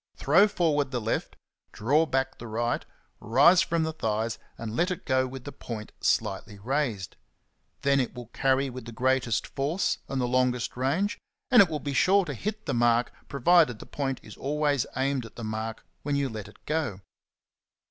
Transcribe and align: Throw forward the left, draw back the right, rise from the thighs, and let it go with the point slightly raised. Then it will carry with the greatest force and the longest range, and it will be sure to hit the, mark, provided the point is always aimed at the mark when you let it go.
Throw 0.15 0.47
forward 0.47 0.89
the 0.89 0.99
left, 0.99 1.35
draw 1.71 2.07
back 2.07 2.39
the 2.39 2.47
right, 2.47 2.83
rise 3.19 3.61
from 3.61 3.83
the 3.83 3.93
thighs, 3.93 4.39
and 4.57 4.75
let 4.75 4.89
it 4.89 5.05
go 5.05 5.27
with 5.27 5.43
the 5.43 5.51
point 5.51 5.91
slightly 6.01 6.57
raised. 6.57 7.17
Then 7.83 7.99
it 7.99 8.15
will 8.15 8.25
carry 8.25 8.67
with 8.67 8.85
the 8.85 8.91
greatest 8.93 9.45
force 9.45 9.99
and 10.09 10.19
the 10.19 10.25
longest 10.27 10.75
range, 10.75 11.19
and 11.51 11.61
it 11.61 11.69
will 11.69 11.79
be 11.79 11.93
sure 11.93 12.25
to 12.25 12.33
hit 12.33 12.65
the, 12.65 12.73
mark, 12.73 13.13
provided 13.29 13.77
the 13.77 13.85
point 13.85 14.19
is 14.23 14.35
always 14.35 14.87
aimed 14.97 15.23
at 15.23 15.35
the 15.35 15.43
mark 15.43 15.85
when 16.01 16.15
you 16.15 16.29
let 16.29 16.47
it 16.47 16.57
go. 16.65 17.01